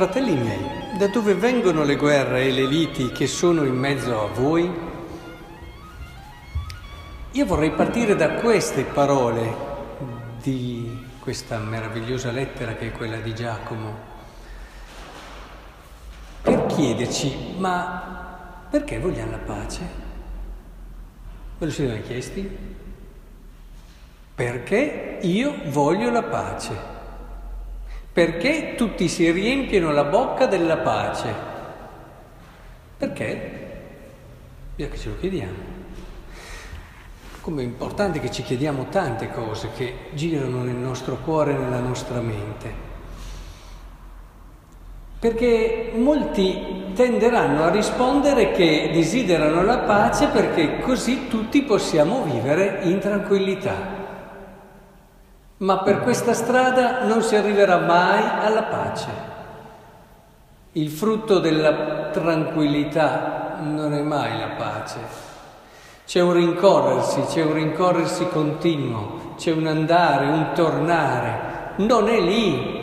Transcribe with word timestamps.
Fratelli 0.00 0.34
miei, 0.34 0.96
da 0.96 1.08
dove 1.08 1.34
vengono 1.34 1.84
le 1.84 1.96
guerre 1.96 2.44
e 2.44 2.52
le 2.52 2.64
liti 2.64 3.12
che 3.12 3.26
sono 3.26 3.64
in 3.64 3.76
mezzo 3.76 4.18
a 4.18 4.28
voi? 4.28 4.66
Io 7.32 7.44
vorrei 7.44 7.70
partire 7.72 8.16
da 8.16 8.30
queste 8.36 8.84
parole 8.84 9.54
di 10.40 11.06
questa 11.18 11.58
meravigliosa 11.58 12.30
lettera 12.30 12.76
che 12.76 12.86
è 12.86 12.92
quella 12.92 13.18
di 13.18 13.34
Giacomo, 13.34 13.94
per 16.40 16.64
chiederci, 16.64 17.56
ma 17.58 18.64
perché 18.70 18.98
vogliamo 18.98 19.32
la 19.32 19.36
pace? 19.36 19.80
Ve 21.58 21.66
lo 21.66 21.70
siete 21.70 21.92
mai 21.92 22.02
chiesti? 22.04 22.58
Perché 24.34 25.18
io 25.20 25.56
voglio 25.66 26.10
la 26.10 26.22
pace. 26.22 26.99
Perché 28.12 28.74
tutti 28.76 29.06
si 29.06 29.30
riempiono 29.30 29.92
la 29.92 30.02
bocca 30.02 30.46
della 30.46 30.78
pace? 30.78 31.32
Perché? 32.96 33.58
Via 34.74 34.88
che 34.88 34.98
ce 34.98 35.08
lo 35.10 35.18
chiediamo. 35.20 35.78
Come 37.40 37.62
è 37.62 37.64
importante 37.64 38.18
che 38.18 38.32
ci 38.32 38.42
chiediamo 38.42 38.88
tante 38.88 39.30
cose 39.30 39.70
che 39.76 39.94
girano 40.14 40.64
nel 40.64 40.74
nostro 40.74 41.18
cuore 41.18 41.54
e 41.54 41.58
nella 41.58 41.78
nostra 41.78 42.20
mente. 42.20 42.88
Perché 45.20 45.92
molti 45.94 46.92
tenderanno 46.94 47.62
a 47.62 47.70
rispondere 47.70 48.50
che 48.50 48.90
desiderano 48.92 49.62
la 49.62 49.78
pace 49.78 50.26
perché 50.28 50.80
così 50.80 51.28
tutti 51.28 51.62
possiamo 51.62 52.24
vivere 52.24 52.80
in 52.82 52.98
tranquillità 52.98 53.99
ma 55.60 55.78
per 55.80 56.00
questa 56.00 56.32
strada 56.32 57.04
non 57.04 57.22
si 57.22 57.36
arriverà 57.36 57.78
mai 57.78 58.22
alla 58.46 58.62
pace. 58.62 59.08
Il 60.72 60.88
frutto 60.88 61.38
della 61.38 62.08
tranquillità 62.10 63.58
non 63.62 63.92
è 63.92 64.00
mai 64.00 64.38
la 64.38 64.54
pace. 64.56 64.98
C'è 66.06 66.20
un 66.20 66.32
rincorrersi, 66.32 67.24
c'è 67.28 67.42
un 67.42 67.52
rincorrersi 67.52 68.28
continuo, 68.28 69.34
c'è 69.36 69.52
un 69.52 69.66
andare, 69.66 70.28
un 70.28 70.50
tornare. 70.54 71.74
Non 71.76 72.08
è 72.08 72.18
lì. 72.20 72.78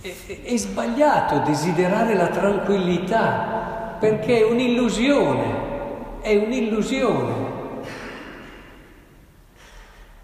È, 0.00 0.42
è 0.44 0.56
sbagliato 0.56 1.38
desiderare 1.44 2.14
la 2.14 2.28
tranquillità 2.28 3.96
perché 3.98 4.38
è 4.38 4.44
un'illusione, 4.44 6.20
è 6.20 6.36
un'illusione. 6.36 7.47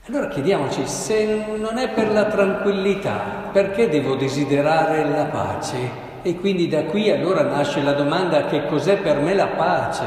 Allora 0.07 0.29
chiediamoci, 0.29 0.87
se 0.87 1.57
non 1.57 1.79
è 1.79 1.89
per 1.89 2.13
la 2.13 2.27
tranquillità, 2.27 3.49
perché 3.51 3.89
devo 3.89 4.17
desiderare 4.17 5.09
la 5.09 5.25
pace? 5.25 6.03
E 6.21 6.37
quindi 6.37 6.69
da 6.69 6.85
qui 6.85 7.11
allora 7.11 7.41
nasce 7.41 7.81
la 7.83 7.95
domanda 7.95 8.45
che 8.45 8.67
cos'è 8.67 8.99
per 8.99 9.21
me 9.21 9.33
la 9.33 9.47
pace, 9.47 10.07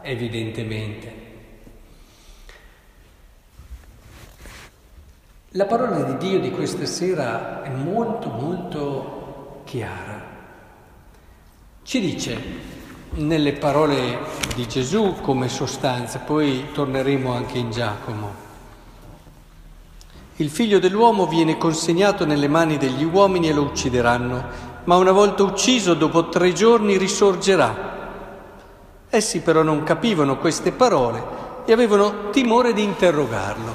evidentemente. 0.00 1.14
La 5.50 5.66
parola 5.66 6.04
di 6.04 6.16
Dio 6.16 6.40
di 6.40 6.50
questa 6.50 6.86
sera 6.86 7.62
è 7.64 7.68
molto 7.68 8.30
molto 8.30 9.60
chiara. 9.64 10.22
Ci 11.82 12.00
dice 12.00 12.40
nelle 13.16 13.52
parole 13.52 14.20
di 14.54 14.66
Gesù 14.66 15.16
come 15.20 15.50
sostanza, 15.50 16.18
poi 16.20 16.72
torneremo 16.72 17.30
anche 17.30 17.58
in 17.58 17.70
Giacomo. 17.70 18.51
Il 20.42 20.50
figlio 20.50 20.80
dell'uomo 20.80 21.28
viene 21.28 21.56
consegnato 21.56 22.26
nelle 22.26 22.48
mani 22.48 22.76
degli 22.76 23.04
uomini 23.04 23.48
e 23.48 23.52
lo 23.52 23.62
uccideranno, 23.62 24.44
ma 24.82 24.96
una 24.96 25.12
volta 25.12 25.44
ucciso 25.44 25.94
dopo 25.94 26.30
tre 26.30 26.52
giorni 26.52 26.96
risorgerà. 26.96 28.00
Essi 29.08 29.40
però 29.40 29.62
non 29.62 29.84
capivano 29.84 30.38
queste 30.38 30.72
parole 30.72 31.22
e 31.64 31.72
avevano 31.72 32.30
timore 32.30 32.72
di 32.72 32.82
interrogarlo. 32.82 33.74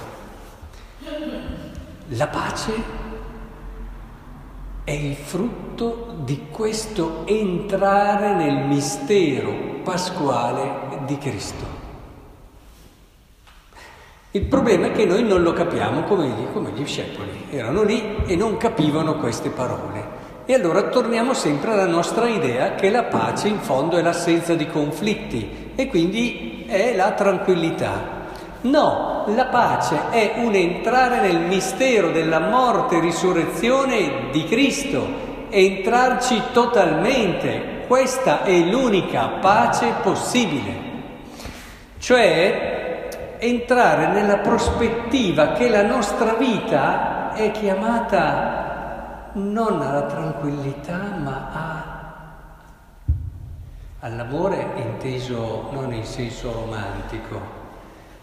La 2.10 2.28
pace 2.28 2.84
è 4.84 4.92
il 4.92 5.16
frutto 5.16 6.16
di 6.18 6.48
questo 6.52 7.26
entrare 7.28 8.36
nel 8.36 8.66
mistero 8.68 9.80
pasquale 9.84 11.00
di 11.06 11.18
Cristo. 11.18 11.77
Il 14.32 14.44
problema 14.44 14.88
è 14.88 14.92
che 14.92 15.06
noi 15.06 15.24
non 15.24 15.42
lo 15.42 15.54
capiamo 15.54 16.04
come 16.04 16.28
gli, 16.28 16.52
come 16.52 16.72
gli 16.72 16.80
discepoli, 16.80 17.46
erano 17.50 17.84
lì 17.84 18.18
e 18.26 18.36
non 18.36 18.58
capivano 18.58 19.16
queste 19.16 19.50
parole. 19.50 20.16
E 20.46 20.54
allora 20.54 20.90
torniamo 20.90 21.34
sempre 21.34 21.72
alla 21.72 21.88
nostra 21.88 22.28
idea 22.28 22.76
che 22.76 22.90
la 22.90 23.04
pace 23.04 23.48
in 23.48 23.60
fondo 23.60 23.96
è 23.96 24.02
l'assenza 24.02 24.54
di 24.54 24.68
conflitti 24.68 25.72
e 25.76 25.88
quindi 25.88 26.66
è 26.68 26.94
la 26.94 27.12
tranquillità. 27.12 28.26
No, 28.62 29.24
la 29.34 29.46
pace 29.46 30.10
è 30.10 30.34
un 30.44 30.54
entrare 30.56 31.22
nel 31.22 31.40
mistero 31.40 32.12
della 32.12 32.40
morte 32.40 32.98
e 32.98 33.00
risurrezione 33.00 34.30
di 34.32 34.44
Cristo, 34.44 35.06
entrarci 35.50 36.42
totalmente. 36.52 37.86
Questa 37.88 38.44
è 38.44 38.58
l'unica 38.60 39.38
pace 39.40 39.94
possibile. 40.02 40.86
Cioè 41.98 42.77
entrare 43.40 44.08
nella 44.08 44.38
prospettiva 44.38 45.54
che 45.54 45.70
la 45.70 45.84
nostra 45.84 46.34
vita 46.34 47.34
è 47.34 47.52
chiamata 47.52 49.32
non 49.34 49.82
alla 49.82 50.04
tranquillità, 50.04 50.98
ma 51.22 51.50
a, 51.52 51.98
all'amore 54.00 54.68
inteso 54.76 55.70
non 55.72 55.94
in 55.94 56.06
senso 56.06 56.52
romantico, 56.52 57.40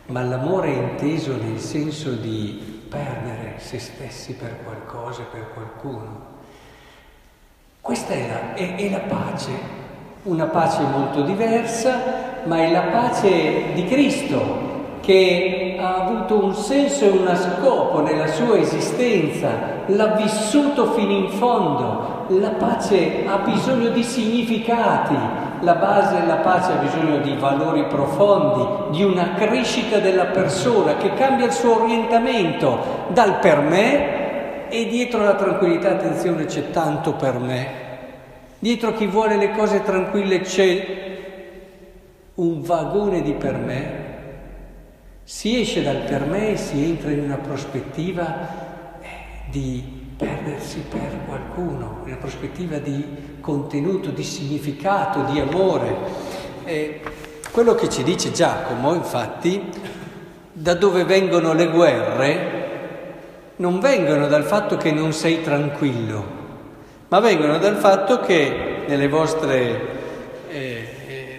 ma 0.07 0.23
l'amore 0.23 0.71
inteso 0.71 1.37
nel 1.37 1.61
senso 1.61 2.11
di 2.11 2.83
perdere 2.89 3.55
se 3.59 3.79
stessi 3.79 4.35
per 4.35 4.63
qualcosa, 4.65 5.23
per 5.31 5.53
qualcuno. 5.53 6.33
Questa 7.81 8.13
è 8.13 8.29
la, 8.29 8.55
è, 8.55 8.75
è 8.77 8.91
la 8.91 9.01
pace, 9.01 9.53
una 10.25 10.47
pace 10.47 10.83
molto 10.83 11.23
diversa, 11.23 12.43
ma 12.45 12.59
è 12.59 12.71
la 12.71 12.83
pace 12.83 13.73
di 13.75 13.85
Cristo, 13.85 14.74
che 15.05 15.77
ha 15.79 16.07
avuto 16.07 16.43
un 16.43 16.55
senso 16.55 17.05
e 17.05 17.09
uno 17.09 17.35
scopo 17.37 18.01
nella 18.01 18.27
sua 18.27 18.57
esistenza, 18.57 19.83
l'ha 19.87 20.15
vissuto 20.15 20.93
fino 20.93 21.13
in 21.13 21.29
fondo. 21.29 22.13
La 22.29 22.51
pace 22.51 23.25
ha 23.27 23.37
bisogno 23.39 23.91
di 23.91 24.03
significati, 24.03 25.15
la 25.61 25.75
base 25.75 26.21
della 26.21 26.37
pace 26.37 26.73
ha 26.73 26.77
bisogno 26.77 27.19
di 27.19 27.35
valori 27.39 27.85
profondi, 27.85 28.97
di 28.97 29.05
una 29.05 29.35
crescita 29.35 29.99
della 29.99 30.27
persona 30.27 30.97
che 30.97 31.13
cambia 31.15 31.47
il 31.47 31.53
suo 31.53 31.83
orientamento 31.83 32.79
dal 33.09 33.39
per 33.41 33.61
me 33.61 34.69
e 34.71 34.87
dietro 34.87 35.23
la 35.23 35.35
tranquillità, 35.35 35.91
attenzione, 35.91 36.47
c'è 36.47 36.71
tanto 36.71 37.13
per 37.13 37.39
me. 37.39 37.83
Dietro 38.59 38.95
chi 38.95 39.05
vuole 39.05 39.37
le 39.37 39.51
cose 39.51 39.83
tranquille 39.83 40.41
c'è 40.41 41.03
un 42.37 42.63
vagone 42.63 43.21
di 43.21 43.33
per 43.33 43.57
me 43.57 44.04
si 45.25 45.59
esce 45.59 45.83
dal 45.83 46.03
per 46.05 46.27
me 46.27 46.51
e 46.51 46.57
si 46.59 46.85
entra 46.85 47.11
in 47.11 47.21
una 47.21 47.39
prospettiva 47.39 49.01
eh, 49.01 49.09
di 49.51 49.83
perdersi 50.17 50.85
per 50.89 51.21
qualcuno, 51.27 52.03
una 52.05 52.17
prospettiva 52.17 52.77
di 52.77 53.39
contenuto, 53.41 54.11
di 54.11 54.23
significato, 54.23 55.23
di 55.33 55.41
amore. 55.41 55.97
E 56.65 57.01
quello 57.51 57.75
che 57.75 57.89
ci 57.89 58.03
dice 58.03 58.33
Giacomo, 58.33 58.93
infatti, 58.95 59.63
da 60.53 60.75
dove 60.75 61.05
vengono 61.05 61.55
le 61.55 61.69
guerre, 61.69 62.63
non 63.57 63.81
vengono 63.81 64.27
dal 64.27 64.45
fatto 64.45 64.77
che 64.77 64.93
non 64.93 65.13
sei 65.15 65.43
tranquillo, 65.43 66.25
ma 67.09 67.21
vengono 67.21 67.59
dal 67.59 67.77
fatto 67.77 68.21
che 68.21 68.85
nelle 68.87 69.09
vostre 69.09 69.94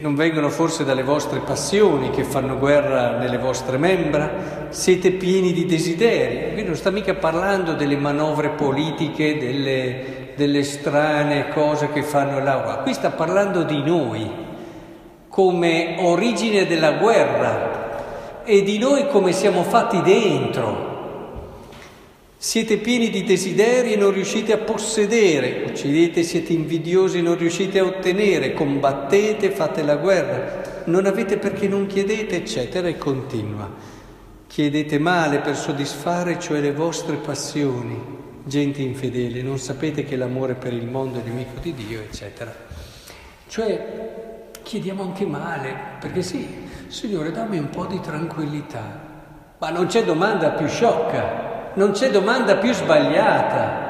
non 0.06 0.13
vengono 0.13 0.50
forse 0.50 0.84
dalle 0.86 1.02
vostre 1.02 1.40
passioni 1.40 2.12
che 2.12 2.24
fanno 2.24 2.60
guerra 2.60 3.18
nelle 3.18 3.40
vostre 3.40 3.78
membra? 3.78 4.68
Siete 4.69 5.10
pieni 5.10 5.52
di 5.52 5.66
desideri? 5.66 6.54
Qui 6.54 6.63
non 6.63 6.75
sta 6.75 6.92
mica 6.92 7.16
parlando 7.16 7.74
delle 7.74 7.98
manovre 7.98 8.50
politiche, 8.50 9.36
delle, 9.40 10.34
delle 10.36 10.62
strane 10.62 11.50
cose 11.50 11.90
che 11.92 12.04
fanno 12.04 12.40
là. 12.40 12.81
Qui 12.84 12.94
sta 12.94 13.10
parlando 13.10 13.63
di 13.63 13.81
noi 13.81 14.30
come 15.28 15.96
origine 15.98 16.68
della 16.68 16.92
guerra 16.92 18.44
e 18.44 18.62
di 18.62 18.78
noi 18.78 19.07
come 19.07 19.31
siamo 19.31 19.63
fatti 19.63 20.04
dentro. 20.04 20.94
Siete 22.45 22.77
pieni 22.77 23.09
di 23.09 23.24
desideri 23.24 23.94
e 23.94 23.95
non 23.95 24.12
riuscite 24.12 24.53
a 24.53 24.59
possedere, 24.59 25.63
uccidete, 25.65 26.21
siete 26.21 26.53
invidiosi 26.53 27.18
e 27.18 27.21
non 27.24 27.36
riuscite 27.39 27.80
a 27.80 27.86
ottenere, 27.86 28.53
combattete, 28.53 29.50
fate 29.50 29.81
la 29.81 29.95
guerra, 29.95 30.83
non 30.86 31.07
avete 31.07 31.38
perché 31.38 31.68
non 31.68 31.88
chiedete, 31.88 32.36
eccetera, 32.36 32.88
e 32.88 33.00
continua. 33.00 33.68
Chiedete 34.45 35.00
male 35.00 35.39
per 35.39 35.57
soddisfare, 35.57 36.39
cioè 36.39 36.59
le 36.59 36.71
vostre 36.71 37.15
passioni. 37.15 38.00
gente 38.44 38.83
infedele, 38.83 39.42
non 39.42 39.57
sapete 39.57 40.03
che 40.03 40.15
l'amore 40.15 40.53
per 40.53 40.71
il 40.71 40.86
mondo 40.86 41.19
è 41.19 41.24
nemico 41.25 41.59
di 41.59 41.74
Dio, 41.74 42.00
eccetera. 42.00 42.53
Cioè 43.47 44.51
chiediamo 44.62 45.01
anche 45.01 45.25
male, 45.25 45.75
perché 46.00 46.21
sì, 46.21 46.47
Signore 46.89 47.31
dammi 47.31 47.57
un 47.57 47.71
po' 47.71 47.88
di 47.88 48.00
tranquillità, 48.00 49.01
ma 49.57 49.69
non 49.71 49.88
c'è 49.88 50.03
domanda 50.03 50.51
più 50.51 50.68
sciocca, 50.68 51.53
non 51.75 51.92
c'è 51.92 52.10
domanda 52.10 52.56
più 52.56 52.74
sbagliata. 52.74 53.83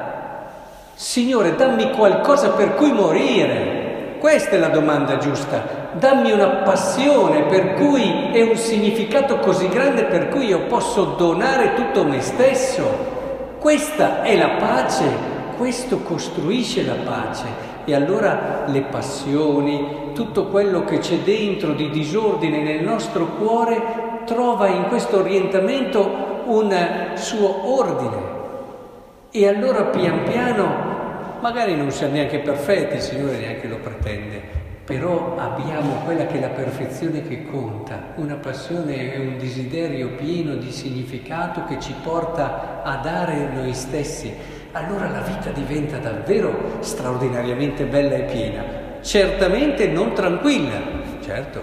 Signore 0.93 1.55
dammi 1.55 1.91
qualcosa 1.91 2.49
per 2.49 2.75
cui 2.75 2.91
morire, 2.91 4.17
questa 4.19 4.51
è 4.51 4.57
la 4.57 4.69
domanda 4.69 5.17
giusta. 5.17 5.83
Dammi 5.93 6.31
una 6.31 6.47
passione 6.47 7.43
per 7.43 7.73
cui 7.73 8.31
è 8.31 8.41
un 8.41 8.55
significato 8.55 9.37
così 9.37 9.67
grande 9.69 10.05
per 10.05 10.29
cui 10.29 10.47
io 10.47 10.65
posso 10.65 11.15
donare 11.17 11.73
tutto 11.73 12.03
me 12.05 12.21
stesso. 12.21 13.13
Questa 13.59 14.23
è 14.23 14.35
la 14.37 14.55
pace, 14.57 15.03
questo 15.57 15.99
costruisce 15.99 16.83
la 16.83 16.95
pace. 17.03 17.73
E 17.85 17.93
allora 17.93 18.63
le 18.65 18.81
passioni, 18.81 20.11
tutto 20.13 20.47
quello 20.47 20.83
che 20.85 20.97
c'è 20.97 21.17
dentro 21.17 21.73
di 21.73 21.91
disordine 21.91 22.63
nel 22.63 22.83
nostro 22.83 23.27
cuore, 23.37 24.23
trova 24.25 24.67
in 24.67 24.87
questo 24.87 25.19
orientamento 25.19 26.34
un 26.45 26.75
suo 27.15 27.79
ordine. 27.79 28.33
E 29.31 29.47
allora 29.47 29.83
pian 29.85 30.23
piano, 30.23 31.37
magari 31.41 31.75
non 31.75 31.91
siamo 31.91 32.13
neanche 32.13 32.39
perfetti, 32.39 32.95
il 32.95 33.01
Signore 33.01 33.37
neanche 33.37 33.67
lo 33.67 33.77
pretende, 33.77 34.41
però 34.85 35.35
abbiamo 35.37 36.01
quella 36.05 36.25
che 36.25 36.37
è 36.37 36.39
la 36.39 36.49
perfezione 36.49 37.27
che 37.27 37.45
conta, 37.45 38.13
una 38.15 38.35
passione 38.35 39.13
e 39.13 39.19
un 39.19 39.37
desiderio 39.37 40.09
pieno 40.15 40.55
di 40.55 40.71
significato 40.71 41.65
che 41.65 41.79
ci 41.79 41.93
porta 42.03 42.81
a 42.83 42.97
dare 42.97 43.49
noi 43.53 43.73
stessi. 43.73 44.33
Allora 44.71 45.09
la 45.09 45.21
vita 45.21 45.49
diventa 45.49 45.97
davvero 45.97 46.77
straordinariamente 46.81 47.85
bella 47.85 48.15
e 48.15 48.23
piena, 48.23 48.63
certamente 49.01 49.87
non 49.87 50.13
tranquilla, 50.13 50.79
certo, 51.21 51.61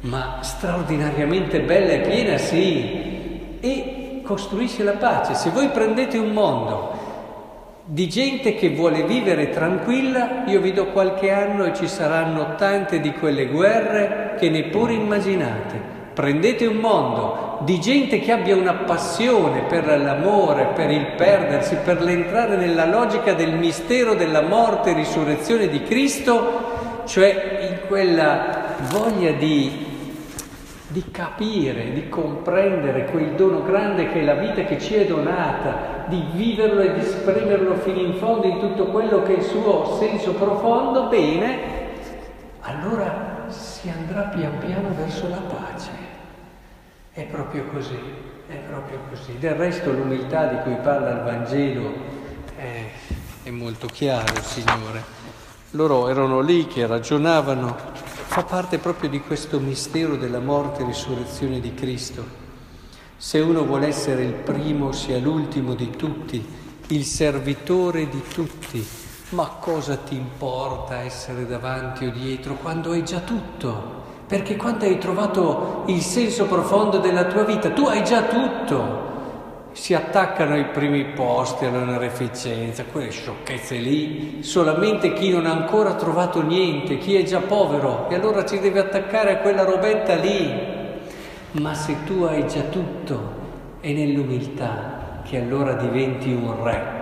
ma 0.00 0.38
straordinariamente 0.42 1.60
bella 1.60 1.92
e 1.92 2.00
piena 2.00 2.36
sì, 2.36 3.17
e 3.60 4.20
costruisce 4.24 4.82
la 4.82 4.92
pace. 4.92 5.34
Se 5.34 5.50
voi 5.50 5.68
prendete 5.68 6.18
un 6.18 6.30
mondo 6.30 7.06
di 7.84 8.06
gente 8.06 8.54
che 8.54 8.68
vuole 8.68 9.04
vivere 9.04 9.48
tranquilla, 9.48 10.44
io 10.44 10.60
vi 10.60 10.74
do 10.74 10.88
qualche 10.88 11.30
anno 11.30 11.64
e 11.64 11.74
ci 11.74 11.88
saranno 11.88 12.54
tante 12.56 13.00
di 13.00 13.12
quelle 13.12 13.46
guerre 13.46 14.34
che 14.38 14.50
neppure 14.50 14.92
immaginate. 14.92 15.96
Prendete 16.12 16.66
un 16.66 16.76
mondo 16.76 17.58
di 17.60 17.80
gente 17.80 18.20
che 18.20 18.30
abbia 18.32 18.56
una 18.56 18.74
passione 18.74 19.62
per 19.62 19.86
l'amore, 19.86 20.72
per 20.74 20.90
il 20.90 21.12
perdersi, 21.16 21.76
per 21.76 22.02
l'entrare 22.02 22.56
nella 22.56 22.84
logica 22.84 23.32
del 23.32 23.54
mistero 23.54 24.14
della 24.14 24.42
morte 24.42 24.90
e 24.90 24.94
risurrezione 24.94 25.68
di 25.68 25.82
Cristo, 25.82 27.04
cioè 27.06 27.68
in 27.70 27.86
quella 27.88 28.76
voglia 28.90 29.30
di 29.30 29.87
di 30.88 31.10
capire, 31.10 31.92
di 31.92 32.08
comprendere 32.08 33.04
quel 33.06 33.34
dono 33.34 33.62
grande 33.62 34.10
che 34.10 34.20
è 34.20 34.24
la 34.24 34.34
vita 34.34 34.64
che 34.64 34.78
ci 34.80 34.94
è 34.94 35.06
donata, 35.06 36.06
di 36.06 36.24
viverlo 36.32 36.80
e 36.80 36.94
di 36.94 37.00
esprimerlo 37.00 37.74
fino 37.76 38.00
in 38.00 38.14
fondo 38.14 38.46
in 38.46 38.58
tutto 38.58 38.86
quello 38.86 39.22
che 39.22 39.34
è 39.34 39.38
il 39.38 39.44
suo 39.44 39.98
senso 39.98 40.32
profondo, 40.32 41.08
bene, 41.08 41.76
allora 42.60 43.44
si 43.48 43.90
andrà 43.90 44.22
pian 44.22 44.58
piano 44.58 44.88
verso 44.96 45.28
la 45.28 45.36
pace. 45.36 45.90
È 47.12 47.22
proprio 47.24 47.64
così, 47.66 47.98
è 48.48 48.54
proprio 48.54 48.98
così. 49.10 49.38
Del 49.38 49.54
resto 49.56 49.92
l'umiltà 49.92 50.46
di 50.46 50.56
cui 50.62 50.76
parla 50.82 51.10
il 51.10 51.22
Vangelo 51.22 51.92
è, 52.56 52.84
è 53.42 53.50
molto 53.50 53.86
chiaro, 53.88 54.40
Signore. 54.40 55.16
Loro 55.72 56.08
erano 56.08 56.40
lì 56.40 56.66
che 56.66 56.86
ragionavano 56.86 57.76
fa 58.28 58.42
parte 58.42 58.76
proprio 58.76 59.08
di 59.08 59.22
questo 59.22 59.58
mistero 59.58 60.14
della 60.14 60.38
morte 60.38 60.82
e 60.82 60.84
risurrezione 60.84 61.60
di 61.60 61.72
Cristo. 61.72 62.22
Se 63.16 63.40
uno 63.40 63.64
vuole 63.64 63.86
essere 63.86 64.22
il 64.22 64.34
primo, 64.34 64.92
sia 64.92 65.18
l'ultimo 65.18 65.74
di 65.74 65.88
tutti, 65.96 66.46
il 66.88 67.04
servitore 67.04 68.06
di 68.06 68.22
tutti, 68.32 68.86
ma 69.30 69.56
cosa 69.58 69.96
ti 69.96 70.14
importa 70.14 71.00
essere 71.00 71.46
davanti 71.46 72.04
o 72.04 72.12
dietro 72.12 72.56
quando 72.56 72.92
hai 72.92 73.02
già 73.02 73.20
tutto? 73.20 73.96
Perché 74.26 74.56
quando 74.56 74.84
hai 74.84 74.98
trovato 74.98 75.84
il 75.86 76.02
senso 76.02 76.44
profondo 76.44 76.98
della 76.98 77.24
tua 77.24 77.44
vita, 77.44 77.70
tu 77.70 77.86
hai 77.86 78.04
già 78.04 78.24
tutto 78.24 79.17
si 79.72 79.94
attaccano 79.94 80.54
ai 80.54 80.66
primi 80.66 81.04
posti, 81.04 81.64
all'onoreficenza, 81.64 82.84
quelle 82.84 83.10
sciocchezze 83.10 83.76
lì, 83.76 84.42
solamente 84.42 85.12
chi 85.12 85.30
non 85.30 85.46
ha 85.46 85.52
ancora 85.52 85.94
trovato 85.94 86.42
niente, 86.42 86.98
chi 86.98 87.14
è 87.14 87.22
già 87.22 87.40
povero, 87.40 88.08
e 88.08 88.14
allora 88.14 88.44
ci 88.44 88.58
deve 88.58 88.80
attaccare 88.80 89.32
a 89.32 89.36
quella 89.38 89.64
robetta 89.64 90.14
lì. 90.14 90.76
Ma 91.52 91.74
se 91.74 92.04
tu 92.04 92.22
hai 92.22 92.46
già 92.46 92.62
tutto, 92.62 93.36
è 93.80 93.92
nell'umiltà 93.92 95.22
che 95.24 95.38
allora 95.38 95.74
diventi 95.74 96.32
un 96.32 96.62
re. 96.62 96.96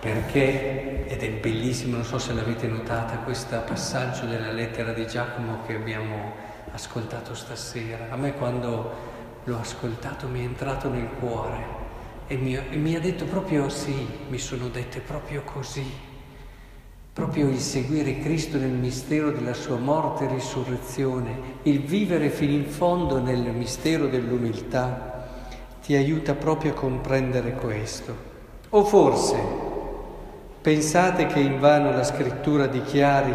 Perché, 0.00 1.06
ed 1.06 1.22
è 1.22 1.30
bellissimo, 1.30 1.96
non 1.96 2.04
so 2.04 2.18
se 2.18 2.32
l'avete 2.32 2.66
notata, 2.66 3.18
questo 3.18 3.60
passaggio 3.66 4.24
della 4.24 4.50
lettera 4.50 4.92
di 4.92 5.06
Giacomo 5.06 5.58
che 5.66 5.74
abbiamo 5.74 6.32
ascoltato 6.72 7.34
stasera. 7.34 8.06
A 8.10 8.16
me 8.16 8.34
quando 8.34 9.08
l'ho 9.44 9.58
ascoltato 9.58 10.26
mi 10.26 10.40
è 10.40 10.44
entrato 10.44 10.88
nel 10.88 11.08
cuore 11.18 11.79
e 12.30 12.36
mi, 12.36 12.54
e 12.54 12.76
mi 12.76 12.94
ha 12.94 13.00
detto 13.00 13.24
proprio 13.24 13.68
sì, 13.68 14.06
mi 14.28 14.38
sono 14.38 14.68
dette 14.68 15.00
proprio 15.00 15.42
così, 15.42 15.84
proprio 17.12 17.48
il 17.48 17.58
seguire 17.58 18.20
Cristo 18.20 18.56
nel 18.56 18.70
mistero 18.70 19.32
della 19.32 19.52
sua 19.52 19.78
morte 19.78 20.26
e 20.26 20.28
risurrezione, 20.28 21.58
il 21.64 21.80
vivere 21.80 22.30
fino 22.30 22.52
in 22.52 22.66
fondo 22.66 23.20
nel 23.20 23.52
mistero 23.52 24.06
dell'umiltà, 24.06 25.26
ti 25.82 25.96
aiuta 25.96 26.34
proprio 26.34 26.70
a 26.70 26.74
comprendere 26.74 27.54
questo. 27.54 28.14
O 28.68 28.84
forse 28.84 29.36
pensate 30.60 31.26
che 31.26 31.40
invano 31.40 31.90
la 31.90 32.04
scrittura 32.04 32.68
dichiari 32.68 33.34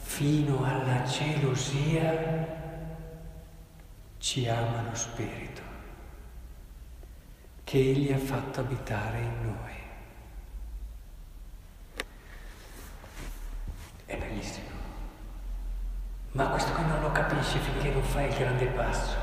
fino 0.00 0.64
alla 0.64 1.02
gelosia 1.02 2.46
ci 4.16 4.48
ama 4.48 4.84
lo 4.88 4.96
Spirito 4.96 5.70
che 7.70 7.78
Egli 7.78 8.10
ha 8.10 8.18
fatto 8.18 8.58
abitare 8.58 9.20
in 9.20 9.44
noi. 9.44 9.74
È 14.06 14.16
bellissimo. 14.16 14.66
Ma 16.32 16.48
questo 16.48 16.72
qui 16.72 16.84
non 16.84 17.00
lo 17.00 17.12
capisci 17.12 17.58
finché 17.58 17.92
non 17.92 18.02
fai 18.02 18.26
il 18.26 18.34
grande 18.34 18.66
passo, 18.66 19.16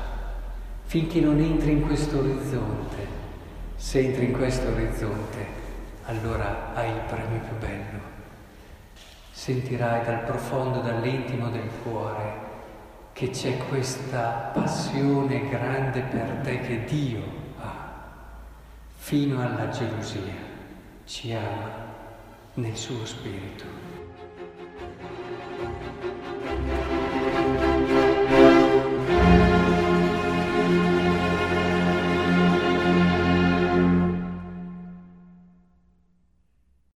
finché 0.86 1.20
non 1.20 1.38
entri 1.40 1.72
in 1.72 1.82
questo 1.82 2.20
orizzonte. 2.20 3.06
Se 3.76 3.98
entri 3.98 4.24
in 4.24 4.32
questo 4.32 4.66
orizzonte, 4.66 5.46
allora 6.04 6.72
hai 6.72 6.88
il 6.90 7.00
premio 7.00 7.40
più 7.40 7.56
bello. 7.58 8.00
Sentirai 9.30 10.06
dal 10.06 10.22
profondo, 10.22 10.80
dall'intimo 10.80 11.50
del 11.50 11.68
cuore 11.82 12.46
che 13.12 13.28
c'è 13.28 13.58
questa 13.68 14.52
passione 14.54 15.50
grande 15.50 16.00
per 16.00 16.40
te 16.42 16.60
che 16.60 16.84
Dio 16.84 17.37
fino 19.08 19.40
alla 19.40 19.70
gelosia, 19.70 20.34
ci 21.06 21.32
ama 21.32 21.86
nel 22.56 22.76
suo 22.76 23.06
spirito. 23.06 23.64